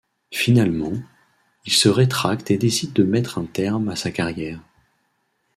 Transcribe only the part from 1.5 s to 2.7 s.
il se rétracte et